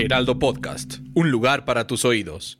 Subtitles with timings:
[0.00, 2.58] Heraldo Podcast, un lugar para tus oídos.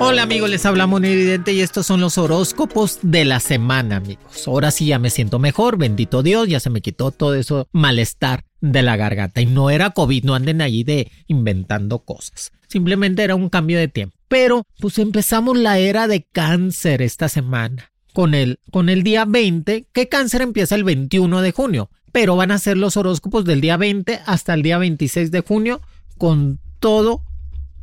[0.00, 4.48] Hola amigos, les habla Mon Evidente y estos son los horóscopos de la semana, amigos.
[4.48, 8.44] Ahora sí ya me siento mejor, bendito Dios, ya se me quitó todo eso malestar
[8.60, 9.40] de la garganta.
[9.40, 12.50] Y no era COVID, no anden allí de inventando cosas.
[12.66, 14.16] Simplemente era un cambio de tiempo.
[14.26, 17.92] Pero pues empezamos la era de cáncer esta semana.
[18.12, 21.90] Con el, con el día 20, que cáncer empieza el 21 de junio.
[22.14, 25.80] Pero van a ser los horóscopos del día 20 hasta el día 26 de junio
[26.16, 27.22] con todo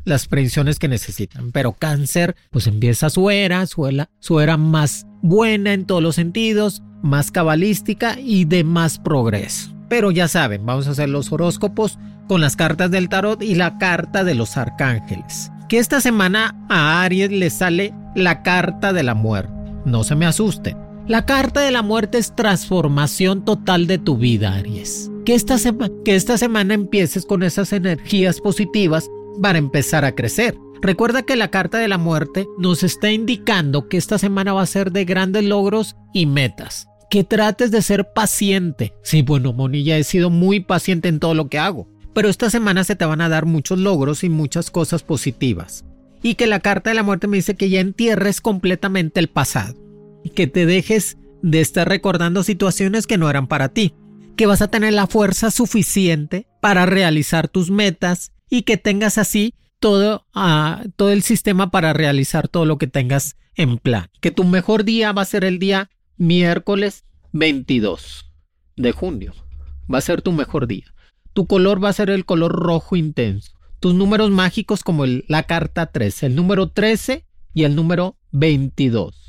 [0.05, 1.51] las predicciones que necesitan.
[1.51, 6.15] Pero cáncer, pues empieza su era, su era, su era más buena en todos los
[6.15, 9.75] sentidos, más cabalística y de más progreso.
[9.89, 13.77] Pero ya saben, vamos a hacer los horóscopos con las cartas del tarot y la
[13.79, 15.51] carta de los arcángeles.
[15.67, 19.51] Que esta semana a Aries le sale la carta de la muerte.
[19.83, 20.90] No se me asusten.
[21.11, 25.11] La carta de la muerte es transformación total de tu vida, Aries.
[25.25, 25.57] Que esta,
[26.05, 29.09] que esta semana empieces con esas energías positivas
[29.41, 30.55] para empezar a crecer.
[30.81, 34.65] Recuerda que la carta de la muerte nos está indicando que esta semana va a
[34.65, 36.87] ser de grandes logros y metas.
[37.09, 38.93] Que trates de ser paciente.
[39.03, 41.89] Sí, bueno, Moni, ya he sido muy paciente en todo lo que hago.
[42.13, 45.83] Pero esta semana se te van a dar muchos logros y muchas cosas positivas.
[46.23, 49.90] Y que la carta de la muerte me dice que ya entierres completamente el pasado
[50.23, 53.93] y que te dejes de estar recordando situaciones que no eran para ti,
[54.35, 59.55] que vas a tener la fuerza suficiente para realizar tus metas y que tengas así
[59.79, 64.07] todo, uh, todo el sistema para realizar todo lo que tengas en plan.
[64.19, 68.31] Que tu mejor día va a ser el día miércoles 22
[68.75, 69.33] de junio.
[69.91, 70.85] Va a ser tu mejor día.
[71.33, 73.53] Tu color va a ser el color rojo intenso.
[73.79, 79.20] Tus números mágicos como la carta 13, el número 13 y el número 22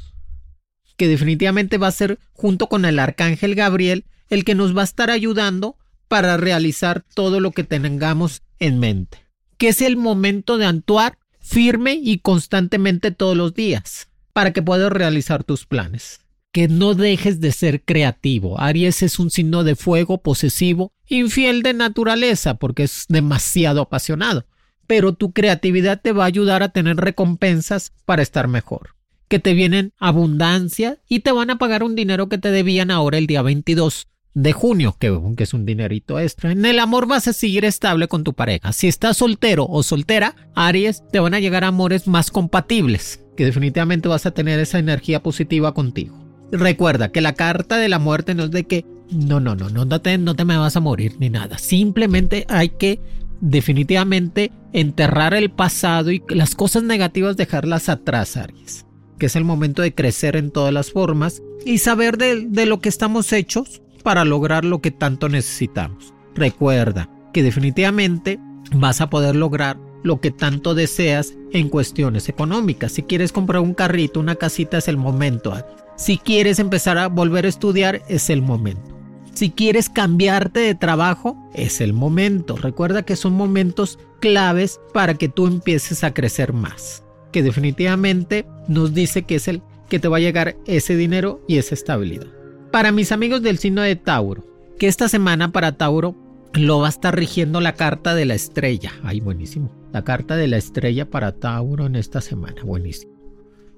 [1.03, 4.85] que definitivamente va a ser junto con el arcángel Gabriel el que nos va a
[4.85, 5.77] estar ayudando
[6.07, 9.19] para realizar todo lo que tengamos en mente.
[9.59, 14.93] Que es el momento de actuar firme y constantemente todos los días para que puedas
[14.93, 16.21] realizar tus planes.
[16.53, 18.61] Que no dejes de ser creativo.
[18.61, 24.47] Aries es un signo de fuego posesivo, infiel de naturaleza porque es demasiado apasionado.
[24.87, 28.91] Pero tu creatividad te va a ayudar a tener recompensas para estar mejor
[29.33, 33.17] que te vienen abundancia y te van a pagar un dinero que te debían ahora
[33.17, 36.53] el día 22 de junio, que, es un dinerito extra.
[36.53, 38.75] En el amor vas a seguir estable con tu pareja.
[38.75, 44.07] Si estás soltero o soltera, Aries, te van a llegar amores más compatibles, que definitivamente
[44.07, 46.15] vas a tener esa energía positiva contigo.
[46.51, 50.01] Recuerda que la carta de la muerte no es de que no, no, no, no
[50.03, 51.57] te, no te me vas a morir ni nada.
[51.57, 53.01] Simplemente hay que
[53.41, 58.85] definitivamente enterrar el pasado y las cosas negativas dejarlas atrás, Aries
[59.23, 62.89] que es el momento de crecer en todas las formas y saber de, lo que
[62.89, 66.13] estamos hechos para lograr lo que tanto necesitamos.
[66.35, 68.41] Recuerda que definitivamente
[68.75, 72.91] vas a poder lograr lo que tanto deseas en cuestiones económicas.
[72.91, 75.55] Si quieres comprar un carrito, una casita, es el momento.
[75.95, 78.99] Si quieres empezar a volver a estudiar, es el momento.
[79.35, 82.57] Si quieres cambiarte de trabajo, es el momento.
[82.57, 88.95] Recuerda que son momentos claves para que tú empieces a crecer más que definitivamente nos
[88.95, 92.27] dice que es el que te va a llegar ese dinero y esa estabilidad.
[92.71, 94.47] Para mis amigos del signo de Tauro,
[94.79, 96.17] que esta semana para Tauro
[96.55, 98.93] lo va a estar rigiendo la carta de la estrella.
[99.03, 99.71] Ay, buenísimo.
[99.93, 102.63] La carta de la estrella para Tauro en esta semana.
[102.65, 103.13] Buenísimo.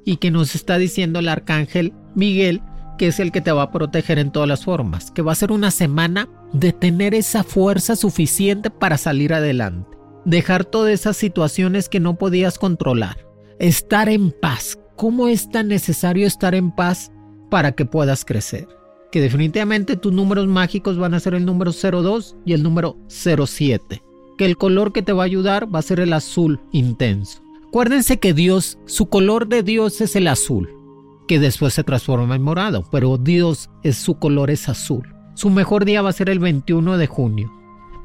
[0.05, 2.62] Y que nos está diciendo el arcángel Miguel
[2.97, 5.11] que es el que te va a proteger en todas las formas.
[5.11, 9.97] Que va a ser una semana de tener esa fuerza suficiente para salir adelante.
[10.25, 14.78] Dejar todas esas situaciones que no podías controlar estar en paz.
[14.97, 17.10] ¿Cómo es tan necesario estar en paz
[17.51, 18.68] para que puedas crecer?
[19.10, 24.03] Que definitivamente tus números mágicos van a ser el número 02 y el número 07.
[24.39, 27.42] Que el color que te va a ayudar va a ser el azul intenso.
[27.68, 30.71] Acuérdense que Dios, su color de Dios es el azul,
[31.27, 35.12] que después se transforma en morado, pero Dios es su color es azul.
[35.34, 37.53] Su mejor día va a ser el 21 de junio.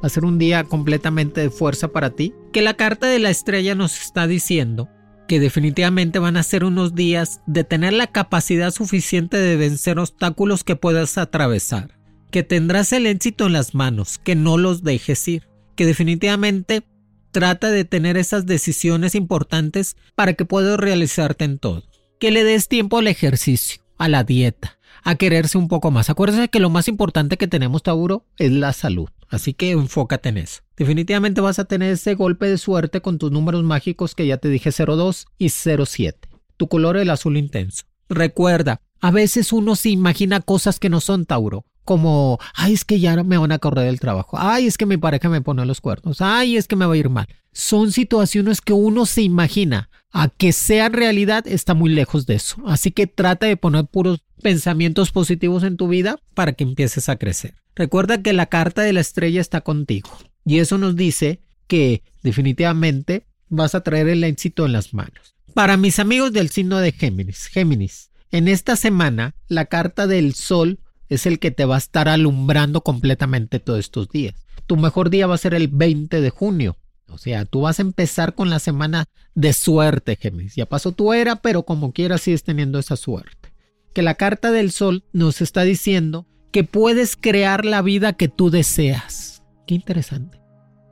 [0.02, 2.34] Va a ser un día completamente de fuerza para ti.
[2.52, 4.88] Que la carta de la estrella nos está diciendo
[5.30, 10.64] que definitivamente van a ser unos días de tener la capacidad suficiente de vencer obstáculos
[10.64, 11.96] que puedas atravesar,
[12.32, 15.46] que tendrás el éxito en las manos, que no los dejes ir,
[15.76, 16.82] que definitivamente
[17.30, 21.84] trata de tener esas decisiones importantes para que puedas realizarte en todo,
[22.18, 26.10] que le des tiempo al ejercicio, a la dieta, a quererse un poco más.
[26.10, 29.08] Acuérdense que lo más importante que tenemos, Tauro, es la salud.
[29.28, 30.62] Así que enfócate en eso.
[30.76, 34.48] Definitivamente vas a tener ese golpe de suerte con tus números mágicos que ya te
[34.48, 36.28] dije 02 y 07.
[36.56, 37.84] Tu color el azul intenso.
[38.08, 41.64] Recuerda, a veces uno se imagina cosas que no son Tauro.
[41.84, 44.36] Como, ay, es que ya me van a correr del trabajo.
[44.38, 46.20] Ay, es que mi pareja me pone los cuernos.
[46.20, 47.26] Ay, es que me va a ir mal.
[47.52, 49.88] Son situaciones que uno se imagina.
[50.12, 52.56] A que sea realidad está muy lejos de eso.
[52.66, 57.16] Así que trata de poner puros pensamientos positivos en tu vida para que empieces a
[57.16, 57.54] crecer.
[57.76, 60.10] Recuerda que la carta de la estrella está contigo
[60.44, 65.36] y eso nos dice que definitivamente vas a traer el éxito en las manos.
[65.54, 70.80] Para mis amigos del signo de Géminis, Géminis, en esta semana la carta del sol
[71.08, 74.34] es el que te va a estar alumbrando completamente todos estos días.
[74.66, 76.76] Tu mejor día va a ser el 20 de junio.
[77.10, 80.56] O sea, tú vas a empezar con la semana de suerte, Géminis.
[80.56, 83.52] Ya pasó tu era, pero como quieras sigues teniendo esa suerte.
[83.92, 88.50] Que la carta del sol nos está diciendo que puedes crear la vida que tú
[88.50, 89.42] deseas.
[89.66, 90.40] Qué interesante.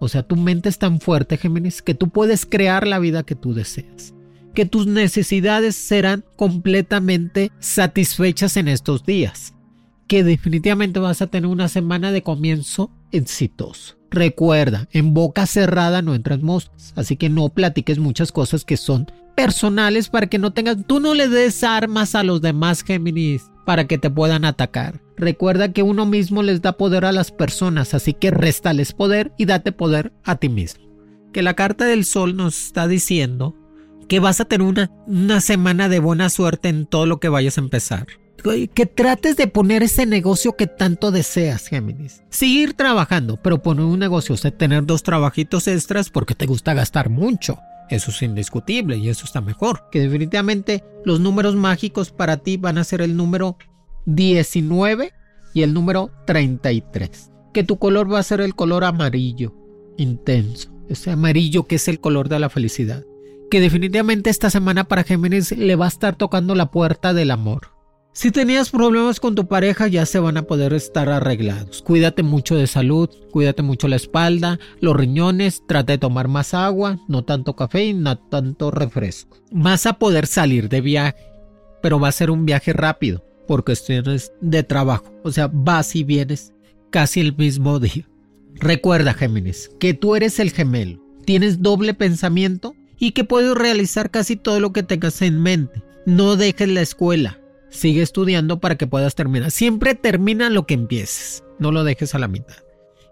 [0.01, 3.35] O sea, tu mente es tan fuerte, Géminis, que tú puedes crear la vida que
[3.35, 4.15] tú deseas.
[4.55, 9.55] Que tus necesidades serán completamente satisfechas en estos días.
[10.07, 13.98] Que definitivamente vas a tener una semana de comienzo exitoso.
[14.11, 19.11] Recuerda, en boca cerrada no entran moscas, así que no platiques muchas cosas que son
[19.37, 23.87] personales para que no tengas, tú no le des armas a los demás Géminis para
[23.87, 25.01] que te puedan atacar.
[25.17, 29.45] Recuerda que uno mismo les da poder a las personas, así que réstales poder y
[29.45, 30.85] date poder a ti mismo.
[31.33, 33.55] Que la carta del sol nos está diciendo
[34.09, 37.59] que vas a tener una, una semana de buena suerte en todo lo que vayas
[37.59, 38.07] a empezar.
[38.43, 42.23] Que trates de poner ese negocio que tanto deseas, Géminis.
[42.31, 47.11] Seguir trabajando, pero poner un negocio, o tener dos trabajitos extras porque te gusta gastar
[47.11, 47.59] mucho.
[47.91, 49.89] Eso es indiscutible y eso está mejor.
[49.91, 53.57] Que definitivamente los números mágicos para ti van a ser el número
[54.07, 55.13] 19
[55.55, 57.31] y el número 33.
[57.53, 59.55] Que tu color va a ser el color amarillo,
[59.97, 60.71] intenso.
[60.89, 63.05] Ese amarillo que es el color de la felicidad.
[63.51, 67.78] Que definitivamente esta semana para Géminis le va a estar tocando la puerta del amor.
[68.19, 71.83] Si tenías problemas con tu pareja ya se van a poder estar arreglados.
[71.83, 76.99] Cuídate mucho de salud, cuídate mucho la espalda, los riñones, trata de tomar más agua,
[77.07, 79.37] no tanto café y no tanto refresco.
[79.53, 81.31] Vas a poder salir de viaje,
[81.81, 85.05] pero va a ser un viaje rápido por cuestiones de trabajo.
[85.23, 86.53] O sea, vas y vienes
[86.91, 88.05] casi el mismo día.
[88.57, 94.35] Recuerda, Géminis, que tú eres el gemelo, tienes doble pensamiento y que puedes realizar casi
[94.35, 95.85] todo lo que tengas en mente.
[96.05, 97.39] No dejes la escuela,
[97.71, 99.51] Sigue estudiando para que puedas terminar.
[99.51, 101.45] Siempre termina lo que empieces.
[101.59, 102.57] No lo dejes a la mitad.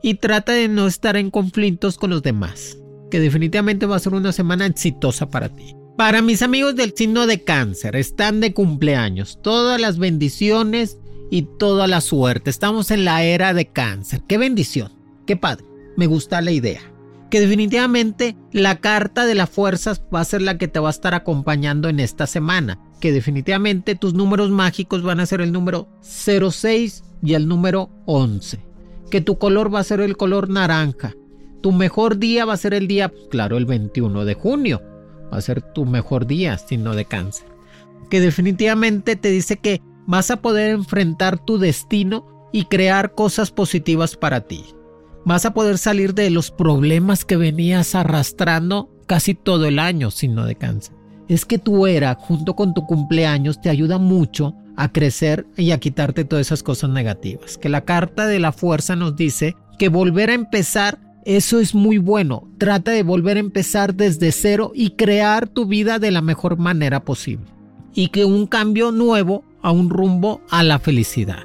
[0.02, 2.78] Y trata de no estar en conflictos con los demás.
[3.10, 5.76] Que definitivamente va a ser una semana exitosa para ti.
[5.96, 9.40] Para mis amigos del signo de cáncer, están de cumpleaños.
[9.42, 10.98] Todas las bendiciones
[11.30, 12.50] y toda la suerte.
[12.50, 14.22] Estamos en la era de cáncer.
[14.28, 14.92] Qué bendición.
[15.26, 15.64] Qué padre.
[15.96, 16.95] Me gusta la idea
[17.30, 20.90] que definitivamente la carta de las fuerzas va a ser la que te va a
[20.90, 25.88] estar acompañando en esta semana, que definitivamente tus números mágicos van a ser el número
[26.02, 28.60] 06 y el número 11,
[29.10, 31.14] que tu color va a ser el color naranja,
[31.62, 34.82] tu mejor día va a ser el día, pues, claro, el 21 de junio,
[35.32, 37.48] va a ser tu mejor día, signo de cáncer,
[38.08, 44.16] que definitivamente te dice que vas a poder enfrentar tu destino y crear cosas positivas
[44.16, 44.75] para ti
[45.26, 50.46] vas a poder salir de los problemas que venías arrastrando casi todo el año, signo
[50.46, 50.94] de cáncer.
[51.28, 55.80] Es que tu era, junto con tu cumpleaños, te ayuda mucho a crecer y a
[55.80, 57.58] quitarte todas esas cosas negativas.
[57.58, 61.98] Que la carta de la fuerza nos dice que volver a empezar, eso es muy
[61.98, 62.48] bueno.
[62.58, 67.04] Trata de volver a empezar desde cero y crear tu vida de la mejor manera
[67.04, 67.46] posible.
[67.94, 71.42] Y que un cambio nuevo a un rumbo a la felicidad.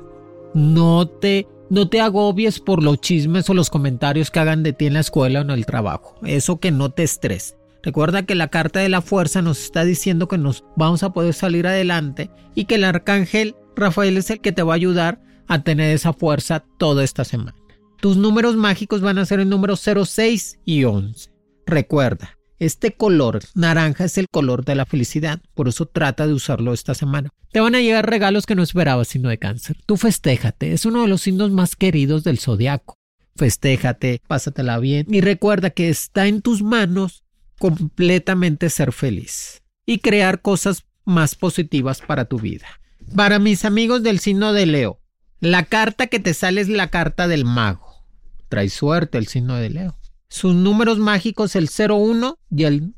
[0.53, 4.87] No te no te agobies por los chismes o los comentarios que hagan de ti
[4.87, 6.19] en la escuela o en el trabajo.
[6.21, 7.55] Eso que no te estrese.
[7.81, 11.33] Recuerda que la carta de la fuerza nos está diciendo que nos vamos a poder
[11.33, 15.63] salir adelante y que el arcángel Rafael es el que te va a ayudar a
[15.63, 17.55] tener esa fuerza toda esta semana.
[18.01, 21.31] Tus números mágicos van a ser el número 06 y 11.
[21.65, 26.73] Recuerda, este color naranja es el color de la felicidad, por eso trata de usarlo
[26.73, 27.31] esta semana.
[27.51, 29.77] Te van a llegar regalos que no esperabas, signo de cáncer.
[29.87, 32.99] Tú festéjate, es uno de los signos más queridos del zodiaco.
[33.35, 37.23] Festéjate, pásatela bien y recuerda que está en tus manos
[37.57, 39.63] completamente ser feliz.
[39.87, 42.67] y crear cosas más positivas para tu vida.
[43.15, 45.01] Para mis amigos del signo de Leo,
[45.39, 48.05] la carta que te sale es la carta del mago.
[48.49, 50.00] Trae suerte el signo de Leo.
[50.31, 52.93] Sus números mágicos el 01 y el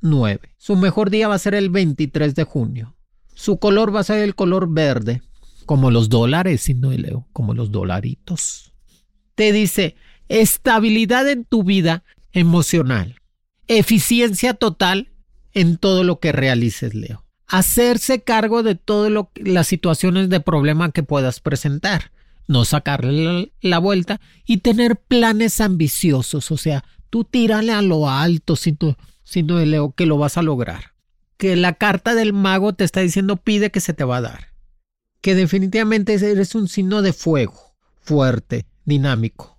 [0.00, 0.40] 09.
[0.58, 2.96] Su mejor día va a ser el 23 de junio.
[3.36, 5.22] Su color va a ser el color verde,
[5.64, 8.72] como los dólares, signo de Leo, como los dolaritos.
[9.36, 9.94] Te dice
[10.28, 13.20] estabilidad en tu vida emocional,
[13.68, 15.12] eficiencia total
[15.52, 17.24] en todo lo que realices, Leo.
[17.46, 22.10] Hacerse cargo de todas las situaciones de problema que puedas presentar,
[22.46, 28.56] no sacarle la, vuelta y tener planes ambiciosos, o sea, tú tírale a lo alto,
[28.56, 28.96] siendo
[29.56, 30.92] de Leo, que lo vas a lograr.
[31.36, 34.48] Que la carta del mago te está diciendo pide que se te va a dar.
[35.20, 39.56] Que definitivamente eres un signo de fuego, fuerte, dinámico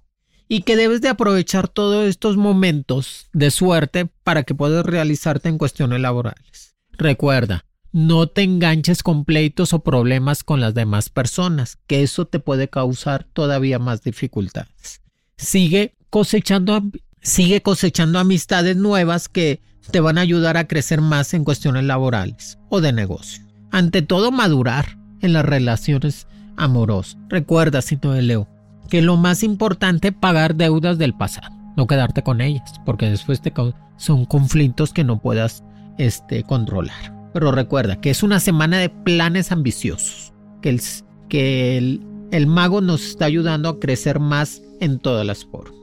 [0.48, 5.58] y que debes de aprovechar todos estos momentos de suerte para que puedas realizarte en
[5.58, 6.76] cuestiones laborales.
[6.94, 7.66] Recuerda,
[7.98, 12.68] no te enganches con pleitos o problemas con las demás personas, que eso te puede
[12.68, 15.02] causar todavía más dificultades.
[15.36, 16.84] Sigue cosechando,
[17.24, 22.60] sigue cosechando amistades nuevas que te van a ayudar a crecer más en cuestiones laborales
[22.70, 23.44] o de negocio.
[23.72, 27.18] Ante todo, madurar en las relaciones amorosas.
[27.30, 28.48] Recuerda, Sito de Leo,
[28.92, 33.52] que lo más importante pagar deudas del pasado, no quedarte con ellas, porque después te
[33.98, 35.64] son conflictos que no puedas
[35.98, 37.17] este, controlar.
[37.38, 40.82] Pero recuerda que es una semana de planes ambiciosos, que el,
[41.30, 45.76] que el, mago nos está ayudando a crecer más en todas las formas.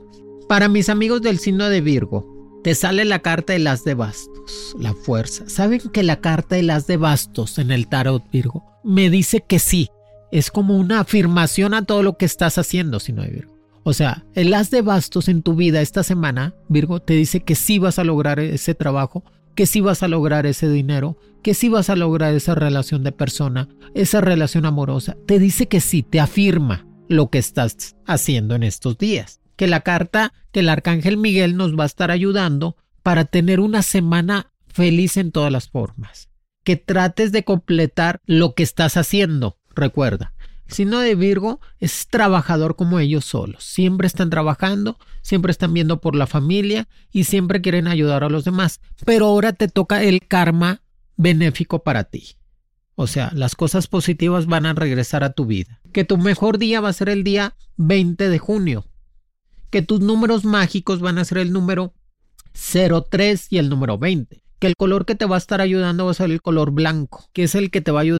[0.49, 4.75] Para mis amigos del signo de Virgo, te sale la carta de las de bastos,
[4.81, 5.47] la fuerza.
[5.47, 9.59] ¿Saben que la carta de las de bastos en el tarot Virgo me dice que
[9.59, 9.87] sí,
[10.33, 13.55] es como una afirmación a todo lo que estás haciendo, si no hay Virgo.
[13.83, 17.55] O sea, el as de bastos en tu vida esta semana, Virgo, te dice que
[17.55, 19.23] sí vas a lograr ese trabajo,
[19.55, 23.11] que sí vas a lograr ese dinero, que sí vas a lograr esa relación de
[23.11, 25.15] persona, esa relación amorosa.
[25.25, 29.39] Te dice que sí, te afirma lo que estás haciendo en estos días.
[29.55, 33.81] Que la carta que el arcángel Miguel nos va a estar ayudando para tener una
[33.81, 36.29] semana feliz en todas las formas.
[36.63, 39.57] Que trates de completar lo que estás haciendo.
[39.73, 40.33] Recuerda,
[40.67, 43.63] el signo de Virgo es trabajador como ellos solos.
[43.63, 48.45] Siempre están trabajando, siempre están viendo por la familia y siempre quieren ayudar a los
[48.45, 48.81] demás.
[49.05, 50.81] Pero ahora te toca el karma
[51.17, 52.35] benéfico para ti.
[52.95, 55.81] O sea, las cosas positivas van a regresar a tu vida.
[55.91, 58.85] Que tu mejor día va a ser el día 20 de junio.
[59.69, 61.93] Que tus números mágicos van a ser el número
[62.53, 64.41] 03 y el número 20.
[64.59, 67.29] Que el color que te va a estar ayudando va a ser el color blanco,
[67.33, 68.19] que es el que te va a ayudar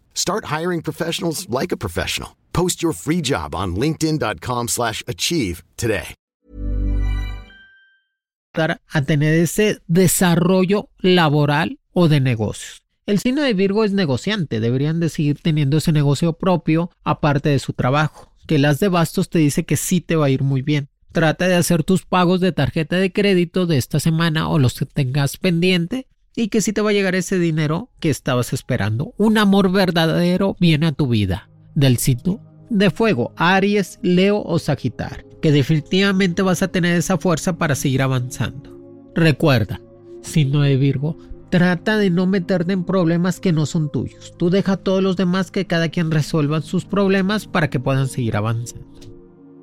[0.13, 2.37] Start hiring professionals like a professional.
[2.53, 6.15] Post your free job on linkedin.com slash achieve today.
[9.05, 12.81] Tener ese desarrollo laboral o de negocios.
[13.05, 17.59] El signo de Virgo es negociante, deberían de seguir teniendo ese negocio propio aparte de
[17.59, 18.33] su trabajo.
[18.47, 20.89] Que las de bastos te dice que sí te va a ir muy bien.
[21.11, 24.85] Trata de hacer tus pagos de tarjeta de crédito de esta semana o los que
[24.85, 29.13] tengas pendiente y que si te va a llegar ese dinero que estabas esperando.
[29.17, 31.49] Un amor verdadero viene a tu vida.
[31.75, 37.57] Del sitio de fuego, Aries, Leo o Sagitario, que definitivamente vas a tener esa fuerza
[37.57, 38.79] para seguir avanzando.
[39.13, 39.81] Recuerda,
[40.21, 41.17] signo de Virgo,
[41.51, 44.33] Trata de no meterte en problemas que no son tuyos.
[44.37, 48.07] Tú deja a todos los demás que cada quien resuelvan sus problemas para que puedan
[48.07, 48.87] seguir avanzando.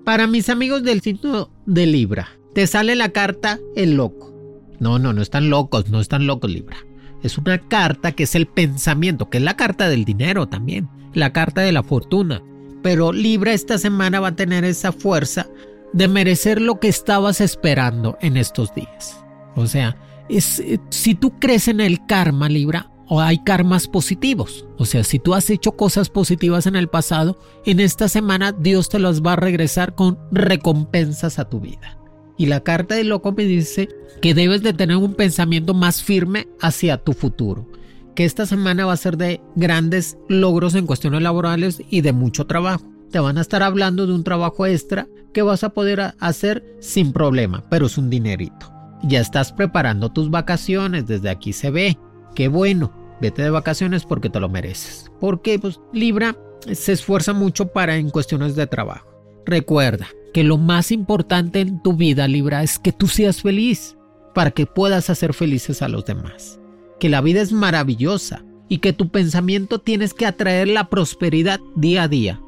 [0.04, 4.37] Para mis amigos del signo de Libra, te sale la carta el loco.
[4.80, 6.76] No, no, no están locos, no están locos Libra.
[7.22, 11.32] Es una carta que es el pensamiento, que es la carta del dinero también, la
[11.32, 12.42] carta de la fortuna.
[12.82, 15.48] Pero Libra esta semana va a tener esa fuerza
[15.92, 19.24] de merecer lo que estabas esperando en estos días.
[19.56, 19.96] O sea,
[20.28, 24.66] es, eh, si tú crees en el karma, Libra, o hay karmas positivos.
[24.76, 28.88] O sea, si tú has hecho cosas positivas en el pasado, en esta semana Dios
[28.88, 31.97] te las va a regresar con recompensas a tu vida.
[32.38, 33.88] Y la carta del loco me dice
[34.22, 37.66] que debes de tener un pensamiento más firme hacia tu futuro.
[38.14, 42.46] Que esta semana va a ser de grandes logros en cuestiones laborales y de mucho
[42.46, 42.84] trabajo.
[43.10, 47.12] Te van a estar hablando de un trabajo extra que vas a poder hacer sin
[47.12, 48.72] problema, pero es un dinerito.
[49.02, 51.98] Ya estás preparando tus vacaciones, desde aquí se ve.
[52.34, 55.10] Qué bueno, vete de vacaciones porque te lo mereces.
[55.20, 56.36] Porque pues Libra
[56.72, 59.08] se esfuerza mucho para en cuestiones de trabajo.
[59.46, 63.96] Recuerda, que lo más importante en tu vida, Libra, es que tú seas feliz
[64.34, 66.60] para que puedas hacer felices a los demás.
[67.00, 72.04] Que la vida es maravillosa y que tu pensamiento tienes que atraer la prosperidad día
[72.04, 72.40] a día.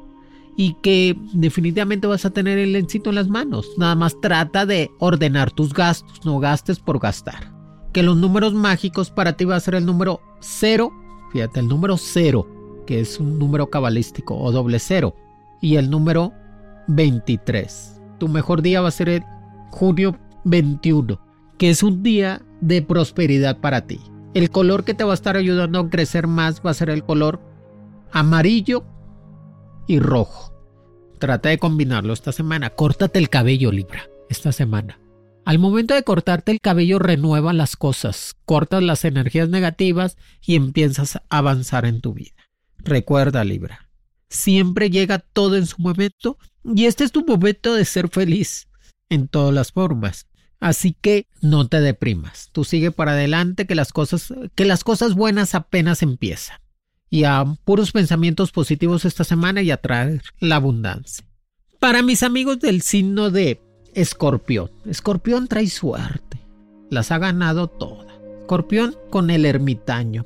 [0.57, 3.67] Y que definitivamente vas a tener el éxito en las manos.
[3.77, 7.51] Nada más trata de ordenar tus gastos, no gastes por gastar.
[7.93, 10.91] Que los números mágicos para ti va a ser el número 0,
[11.31, 15.15] fíjate, el número 0, que es un número cabalístico, o doble cero,
[15.61, 16.33] y el número
[16.87, 18.01] 23.
[18.19, 19.23] Tu mejor día va a ser el
[19.71, 21.19] junio 21,
[21.57, 23.99] que es un día de prosperidad para ti.
[24.33, 27.03] El color que te va a estar ayudando a crecer más va a ser el
[27.03, 27.41] color
[28.11, 28.85] amarillo
[29.87, 30.53] y rojo.
[31.19, 32.71] Trata de combinarlo esta semana.
[32.71, 34.99] Córtate el cabello, Libra, esta semana.
[35.43, 41.15] Al momento de cortarte el cabello renueva las cosas, cortas las energías negativas y empiezas
[41.15, 42.35] a avanzar en tu vida.
[42.77, 43.89] Recuerda, Libra,
[44.29, 48.67] siempre llega todo en su momento y este es tu momento de ser feliz
[49.09, 50.27] en todas las formas.
[50.59, 52.49] Así que no te deprimas.
[52.51, 56.57] Tú sigue para adelante que las cosas que las cosas buenas apenas empiezan.
[57.09, 61.25] Y a puros pensamientos positivos esta semana y a traer la abundancia.
[61.79, 63.59] Para mis amigos del signo de
[63.95, 64.69] Escorpión.
[64.85, 66.39] Escorpión trae suerte.
[66.89, 68.07] Las ha ganado todas.
[68.41, 70.25] Escorpión con el ermitaño.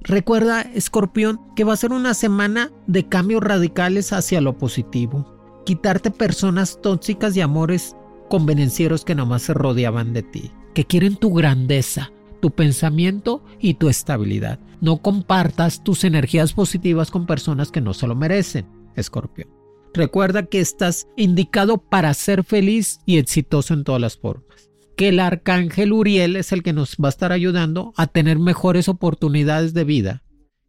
[0.00, 6.10] Recuerda, Escorpión, que va a ser una semana de cambios radicales hacia lo positivo quitarte
[6.10, 7.96] personas tóxicas y amores
[8.28, 13.88] convenencieros que nomás se rodeaban de ti, que quieren tu grandeza, tu pensamiento y tu
[13.88, 14.60] estabilidad.
[14.80, 19.48] No compartas tus energías positivas con personas que no se lo merecen, Escorpión.
[19.94, 24.70] Recuerda que estás indicado para ser feliz y exitoso en todas las formas.
[24.96, 28.88] Que el arcángel Uriel es el que nos va a estar ayudando a tener mejores
[28.88, 30.22] oportunidades de vida.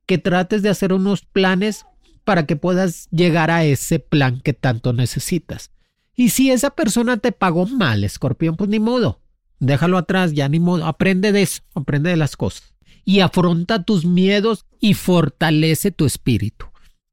[0.05, 1.85] Que trates de hacer unos planes
[2.23, 5.71] para que puedas llegar a ese plan que tanto necesitas.
[6.15, 9.21] Y si esa persona te pagó mal, escorpión, pues ni modo.
[9.59, 10.85] Déjalo atrás, ya ni modo.
[10.85, 12.75] Aprende de eso, aprende de las cosas.
[13.05, 16.65] Y afronta tus miedos y fortalece tu espíritu.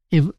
[0.09, 0.31] Em,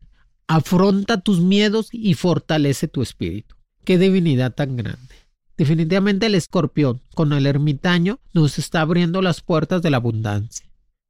[0.46, 3.56] afronta tus miedos y fortalece tu espíritu.
[3.84, 5.14] Qué divinidad tan grande.
[5.56, 10.66] Definitivamente el escorpión con el ermitaño nos está abriendo las puertas de la abundancia.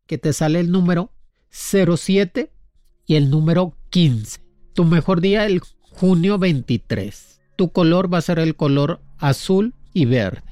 [0.07, 1.13] Que te sale el número
[1.51, 2.51] 07
[3.09, 4.41] y el número 15.
[4.75, 7.41] Tu mejor día el junio 23.
[7.57, 10.43] Tu color va a ser el color azul y verde,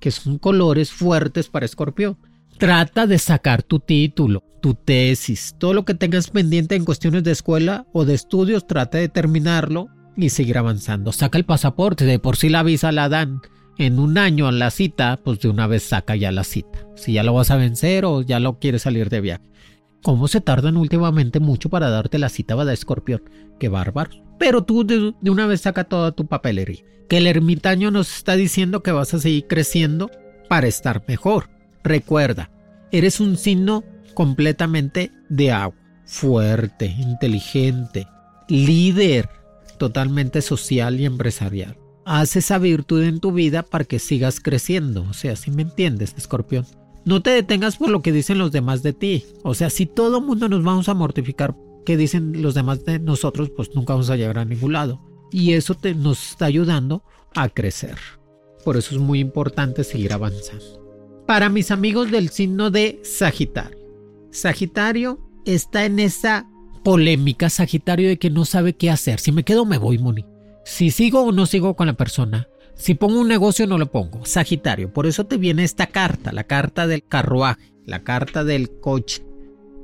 [0.00, 2.18] que son colores fuertes para escorpión.
[2.58, 7.30] Trata de sacar tu título, tu tesis, todo lo que tengas pendiente en cuestiones de
[7.30, 11.12] escuela o de estudios, trata de terminarlo y seguir avanzando.
[11.12, 13.40] Saca el pasaporte, de por sí la visa la dan
[13.78, 16.86] en un año a la cita, pues de una vez saca ya la cita.
[16.96, 19.51] Si ya lo vas a vencer o ya lo quieres salir de viaje.
[20.02, 23.22] ¿Cómo se tardan últimamente mucho para darte la cita de escorpión?
[23.60, 24.10] Qué bárbaro.
[24.38, 26.82] Pero tú de, una vez saca toda tu papelería.
[27.08, 30.10] Que el ermitaño nos está diciendo que vas a seguir creciendo
[30.48, 31.50] para estar mejor.
[31.84, 32.50] Recuerda,
[32.90, 33.84] eres un signo
[34.14, 35.78] completamente de agua.
[36.04, 38.08] Fuerte, inteligente,
[38.48, 39.28] líder,
[39.78, 41.78] totalmente social y empresarial.
[42.04, 45.04] Haz esa virtud en tu vida para que sigas creciendo.
[45.08, 46.66] O sea, si me entiendes, escorpión.
[47.04, 49.24] No te detengas por lo que dicen los demás de ti.
[49.42, 53.50] O sea, si todo mundo nos vamos a mortificar que dicen los demás de nosotros,
[53.50, 55.00] pues nunca vamos a llegar a ningún lado.
[55.32, 57.02] Y eso te, nos está ayudando
[57.34, 57.96] a crecer.
[58.64, 61.24] Por eso es muy importante seguir avanzando.
[61.26, 63.78] Para mis amigos del signo de Sagitario.
[64.30, 66.48] Sagitario está en esa
[66.84, 69.18] polémica Sagitario de que no sabe qué hacer.
[69.18, 70.24] Si me quedo me voy, Moni.
[70.64, 72.48] Si sigo o no sigo con la persona.
[72.82, 74.26] Si pongo un negocio no lo pongo.
[74.26, 79.24] Sagitario, por eso te viene esta carta, la carta del carruaje, la carta del coche,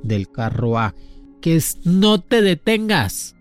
[0.03, 0.97] del carruaje,
[1.39, 3.37] que es no te detengas.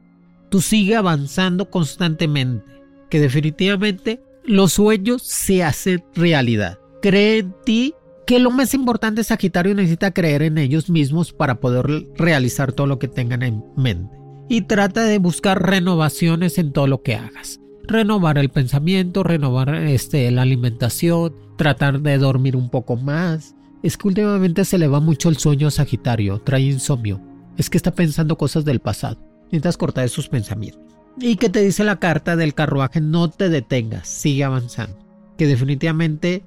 [0.48, 2.70] Tú sigue avanzando constantemente,
[3.10, 6.78] que definitivamente los sueños se hacen realidad.
[7.02, 7.94] Cree en ti
[8.28, 13.00] que lo más importante Sagitario necesita creer en ellos mismos para poder realizar todo lo
[13.00, 14.16] que tengan en mente.
[14.48, 17.58] Y trata de buscar renovaciones en todo lo que hagas.
[17.88, 23.56] Renovar el pensamiento, renovar este, la alimentación, tratar de dormir un poco más.
[23.82, 27.18] Es que últimamente se le va mucho el sueño Sagitario, trae insomnio.
[27.56, 29.18] Es que está pensando cosas del pasado.
[29.44, 30.82] Necesitas cortar esos pensamientos.
[31.18, 34.98] Y que te dice la carta del carruaje, no te detengas, sigue avanzando.
[35.38, 36.44] Que definitivamente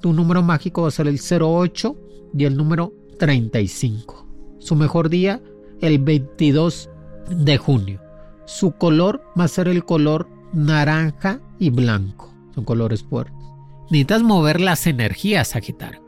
[0.00, 1.96] tu número mágico va a ser el 08
[2.38, 4.28] y el número 35.
[4.60, 5.42] Su mejor día,
[5.80, 6.88] el 22
[7.30, 8.00] de junio.
[8.46, 12.32] Su color va a ser el color naranja y blanco.
[12.54, 13.34] Son colores fuertes.
[13.90, 16.02] Necesitas mover las energías, Sagitario.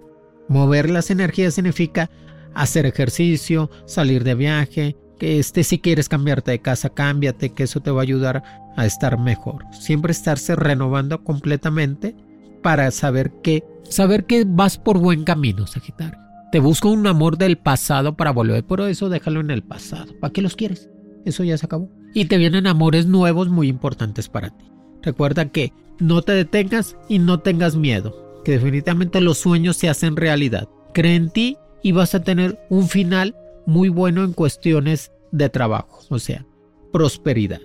[0.48, 2.10] Mover las energías significa
[2.54, 7.80] hacer ejercicio, salir de viaje, que este si quieres cambiarte de casa, cámbiate, que eso
[7.80, 8.42] te va a ayudar
[8.76, 9.64] a estar mejor.
[9.72, 12.14] Siempre estarse renovando completamente
[12.62, 16.18] para saber que saber que vas por buen camino, Sagitario.
[16.52, 20.12] Te busco un amor del pasado para volver, pero eso déjalo en el pasado.
[20.20, 20.88] ¿Para qué los quieres?
[21.24, 21.90] Eso ya se acabó.
[22.16, 24.64] Y te vienen amores nuevos muy importantes para ti.
[25.02, 30.16] Recuerda que no te detengas y no tengas miedo, que definitivamente los sueños se hacen
[30.16, 30.66] realidad.
[30.94, 36.00] Cree en ti y vas a tener un final muy bueno en cuestiones de trabajo,
[36.08, 36.46] o sea,
[36.90, 37.60] prosperidad.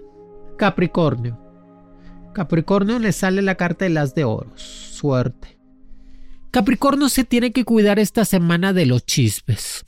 [0.57, 1.39] Capricornio.
[2.33, 5.57] Capricornio le sale la carta de las de oros suerte.
[6.51, 9.85] Capricornio se tiene que cuidar esta semana de los chismes,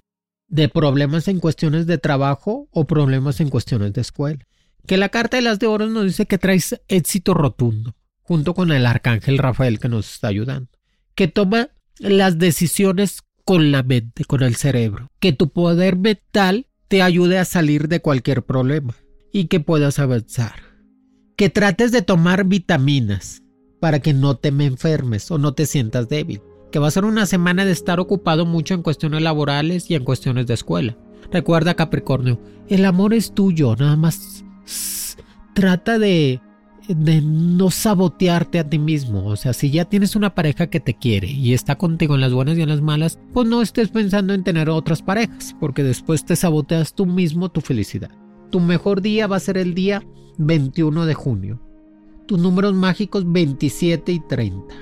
[0.53, 4.45] de problemas en cuestiones de trabajo o problemas en cuestiones de escuela.
[4.85, 8.71] Que la carta de las de oro nos dice que traes éxito rotundo, junto con
[8.71, 10.69] el arcángel Rafael que nos está ayudando.
[11.15, 15.09] Que toma las decisiones con la mente, con el cerebro.
[15.19, 18.93] Que tu poder mental te ayude a salir de cualquier problema
[19.31, 20.61] y que puedas avanzar.
[21.35, 23.41] Que trates de tomar vitaminas,
[23.79, 26.41] para que no te me enfermes o no te sientas débil.
[26.73, 30.03] Que va a ser una semana de estar ocupado mucho en cuestiones laborales y en
[30.03, 30.97] cuestiones de escuela.
[31.31, 34.43] Recuerda Capricornio, el amor es tuyo, nada más
[35.53, 36.41] trata de
[36.87, 39.27] de no sabotearte a ti mismo.
[39.27, 42.33] O sea, si ya tienes una pareja que te quiere y está contigo en las
[42.33, 46.25] buenas y en las malas, pues no estés pensando en tener otras parejas, porque después
[46.25, 48.09] te saboteas tú mismo tu felicidad.
[48.49, 50.03] Tu mejor día va a ser el día
[50.39, 51.61] 21 de junio
[52.25, 54.75] tus números mágicos 27 y 30.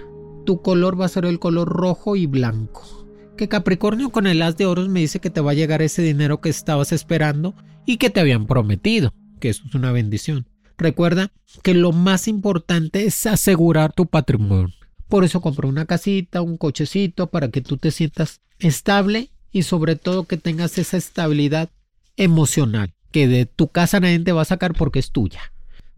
[0.45, 3.07] Tu color va a ser el color rojo y blanco.
[3.37, 6.01] Que Capricornio con el as de oros me dice que te va a llegar ese
[6.01, 10.47] dinero que estabas esperando y que te habían prometido, que eso es una bendición.
[10.77, 11.31] Recuerda
[11.63, 14.73] que lo más importante es asegurar tu patrimonio.
[15.07, 19.95] Por eso compré una casita, un cochecito, para que tú te sientas estable y sobre
[19.95, 21.69] todo que tengas esa estabilidad
[22.17, 25.41] emocional, que de tu casa nadie te va a sacar porque es tuya.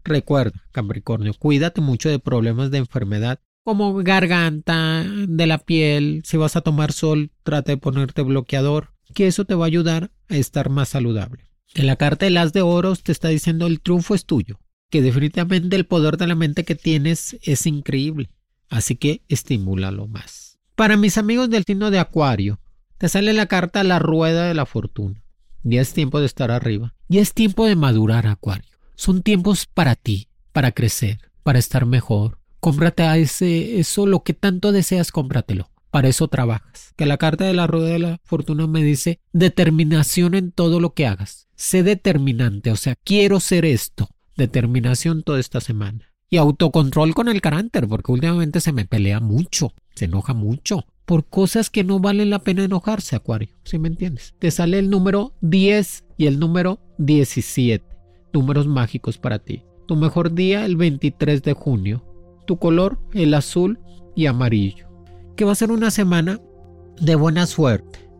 [0.04, 6.22] Recuerda, Capricornio, cuídate mucho de problemas de enfermedad como garganta, de la piel.
[6.24, 10.10] Si vas a tomar sol, trata de ponerte bloqueador, que eso te va a ayudar
[10.28, 11.44] a estar más saludable.
[11.74, 15.02] En la carta de las de oros te está diciendo el triunfo es tuyo, que
[15.02, 18.30] definitivamente el poder de la mente que tienes es increíble,
[18.68, 20.58] así que estimúlalo más.
[20.76, 22.60] Para mis amigos del signo de Acuario,
[22.98, 25.22] te sale la carta la rueda de la fortuna.
[25.62, 26.94] Ya es tiempo de estar arriba.
[27.08, 28.70] Ya es tiempo de madurar, Acuario.
[28.94, 32.38] Son tiempos para ti, para crecer, para estar mejor.
[32.64, 35.68] Cómprate a ese, eso lo que tanto deseas, cómpratelo.
[35.90, 36.94] Para eso trabajas.
[36.96, 40.94] Que la carta de la rueda de la fortuna me dice determinación en todo lo
[40.94, 41.46] que hagas.
[41.56, 44.08] Sé determinante, o sea, quiero ser esto.
[44.34, 46.14] Determinación toda esta semana.
[46.30, 51.26] Y autocontrol con el carácter, porque últimamente se me pelea mucho, se enoja mucho por
[51.26, 53.50] cosas que no valen la pena enojarse, Acuario.
[53.64, 54.34] ¿Sí me entiendes?
[54.38, 57.84] Te sale el número 10 y el número 17
[58.32, 59.64] números mágicos para ti.
[59.86, 62.13] Tu mejor día el 23 de junio.
[62.46, 63.78] Tu color el azul
[64.14, 64.88] y amarillo.
[65.36, 66.40] Que va a ser una semana
[67.00, 68.10] de buena suerte.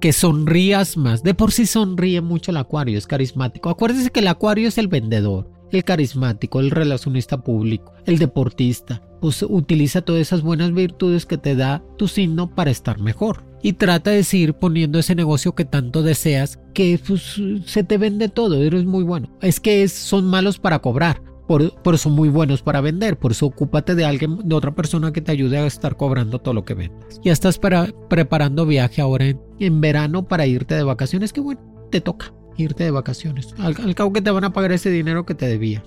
[0.00, 1.22] Que sonrías más.
[1.22, 3.70] De por sí sonríe mucho el acuario, es carismático.
[3.70, 9.02] Acuérdese que el acuario es el vendedor, el carismático, el relacionista público, el deportista.
[9.20, 13.74] Pues utiliza todas esas buenas virtudes que te da tu signo para estar mejor y
[13.74, 18.62] trata de seguir poniendo ese negocio que tanto deseas, que pues, se te vende todo,
[18.62, 19.28] eres muy bueno.
[19.40, 23.46] Es que son malos para cobrar, por, por, eso muy buenos para vender, por eso
[23.46, 26.74] ocúpate de alguien, de otra persona que te ayude a estar cobrando todo lo que
[26.74, 27.20] vendas.
[27.24, 29.24] Ya estás preparando viaje ahora
[29.58, 31.60] en, verano para irte de vacaciones, que bueno,
[31.90, 33.52] te toca irte de vacaciones.
[33.58, 35.82] Al, cabo que te van a pagar ese dinero que te debía.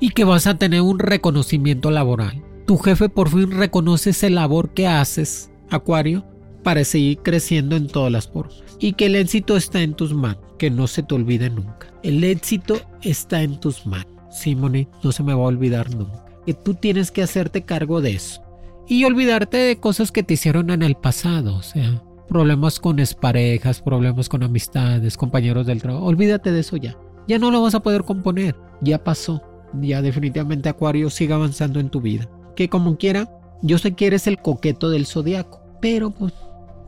[0.00, 4.74] Y que vas a tener un reconocimiento laboral tu jefe por fin reconoce esa labor
[4.74, 6.26] que haces, Acuario,
[6.64, 8.64] para seguir creciendo en todas las formas.
[8.80, 11.94] Y que el éxito está en tus manos, que no se te olvide nunca.
[12.02, 14.15] El éxito está en tus manos.
[14.36, 16.24] Simone, no se me va a olvidar nunca.
[16.44, 18.42] Que tú tienes que hacerte cargo de eso.
[18.88, 23.82] Y olvidarte de cosas que te hicieron en el pasado, o sea, problemas con exparejas,
[23.82, 26.06] problemas con amistades, compañeros del trabajo.
[26.06, 26.96] Olvídate de eso ya.
[27.26, 28.54] Ya no lo vas a poder componer.
[28.80, 29.42] Ya pasó.
[29.80, 32.28] Ya definitivamente Acuario sigue avanzando en tu vida.
[32.54, 33.28] Que como quiera,
[33.62, 36.32] yo sé que eres el coqueto del zodiaco, pero pues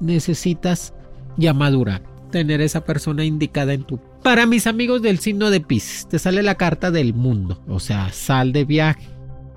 [0.01, 0.95] necesitas
[1.37, 3.99] ya madurar, tener esa persona indicada en tu.
[4.23, 8.13] Para mis amigos del signo de Pisces, te sale la carta del mundo, o sea,
[8.13, 9.09] sal de viaje,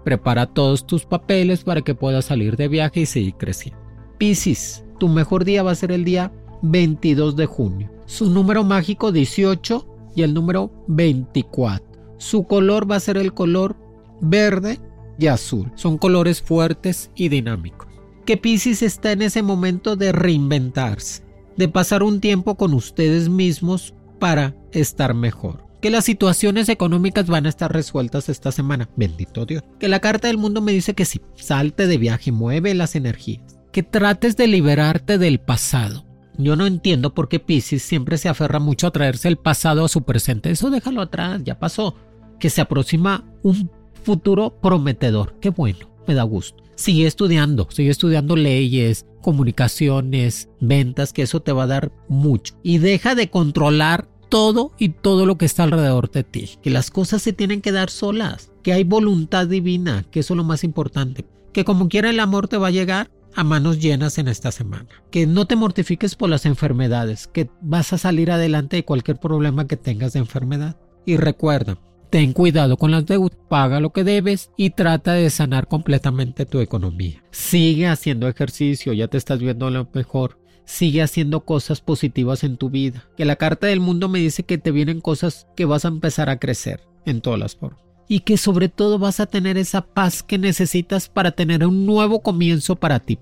[0.06, 3.82] prepara todos tus papeles para que puedas salir de viaje y seguir creciendo.
[4.18, 7.92] Pisces, tu mejor día va a ser el día 22 de junio.
[8.06, 12.16] Su número mágico 18 y el número 24.
[12.18, 13.76] Su color va a ser el color
[14.22, 14.80] verde
[15.18, 15.72] y azul.
[15.76, 17.88] Son colores fuertes y dinámicos.
[18.26, 21.24] Que Pisces está en ese momento de reinventarse,
[21.58, 25.66] de pasar un tiempo con ustedes mismos para estar mejor.
[25.82, 28.88] Que las situaciones económicas van a estar resueltas esta semana.
[28.96, 29.64] Bendito Dios.
[29.80, 33.58] Que la carta del mundo me dice que sí, salte de viaje, mueve las energías.
[33.72, 36.06] Que trates de liberarte del pasado.
[36.38, 39.90] Yo no entiendo por qué Pisces siempre se aferra mucho a traerse el pasado a
[39.90, 40.52] su presente.
[40.52, 41.96] Eso déjalo atrás, ya pasó.
[42.40, 43.72] Que se aproxima un
[44.04, 45.40] futuro prometedor.
[45.42, 46.64] Qué bueno, me da gusto.
[46.76, 52.56] Sigue estudiando, sigue estudiando leyes, comunicaciones, ventas, que eso te va a dar mucho.
[52.64, 56.50] Y deja de controlar todo y todo lo que está alrededor de ti.
[56.64, 58.52] Que las cosas se tienen que dar solas.
[58.64, 61.26] Que hay voluntad divina, que eso es lo más importante.
[61.54, 64.88] Que como quiera el amor te va a llegar a manos llenas en esta semana.
[65.12, 69.68] Que no te mortifiques por las enfermedades, que vas a salir adelante de cualquier problema
[69.68, 70.78] que tengas de enfermedad.
[71.06, 71.78] Y recuerda,
[72.10, 76.60] ten cuidado con las deudas, paga lo que debes y trata de sanar completamente tu
[76.60, 77.22] economía.
[77.32, 80.41] Sigue haciendo ejercicio, ya te estás viendo lo mejor.
[80.72, 83.06] Sigue haciendo cosas positivas en tu vida.
[83.18, 86.30] Que la carta del mundo me dice que te vienen cosas que vas a empezar
[86.30, 90.24] a crecer en todas las formas y que sobre todo vas a tener esa paz
[90.24, 93.18] que necesitas para tener un nuevo comienzo para ti,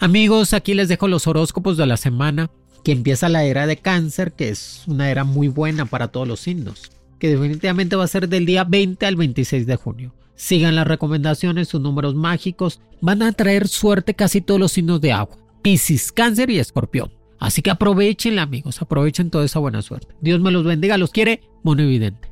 [0.00, 2.50] Amigos, aquí les dejo los horóscopos de la semana,
[2.82, 6.40] que empieza la era de cáncer, que es una era muy buena para todos los
[6.40, 10.12] signos, que definitivamente va a ser del día 20 al 26 de junio.
[10.34, 15.12] Sigan las recomendaciones, sus números mágicos, van a traer suerte casi todos los signos de
[15.12, 17.12] agua, Piscis, cáncer y escorpión.
[17.38, 20.14] Así que aprovechenla amigos, aprovechen toda esa buena suerte.
[20.20, 22.30] Dios me los bendiga, los quiere, mono evidente.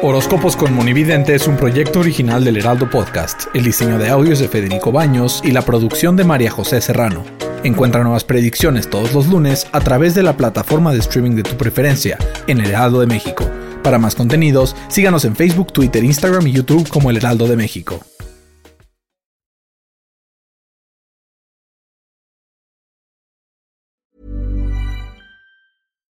[0.00, 3.46] Horóscopos con Monividente es un proyecto original del Heraldo Podcast.
[3.52, 7.24] El diseño de audios de Federico Baños y la producción de María José Serrano.
[7.64, 11.56] Encuentra nuevas predicciones todos los lunes a través de la plataforma de streaming de tu
[11.56, 12.16] preferencia
[12.46, 13.50] en El Heraldo de México.
[13.82, 17.98] Para más contenidos, síganos en Facebook, Twitter, Instagram y YouTube como El Heraldo de México.